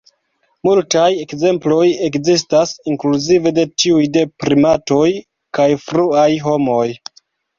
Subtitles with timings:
[0.67, 5.05] Multaj ekzemploj ekzistas, inkluzive de tiuj de primatoj
[5.59, 6.89] kaj fruaj homoj.